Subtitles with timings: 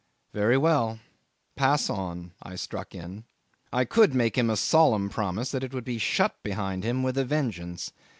[0.33, 0.97] "Very well.
[1.55, 3.23] Pass on," I struck in.
[3.71, 7.19] I could make him a solemn promise that it would be shut behind him with
[7.19, 7.91] a vengeance.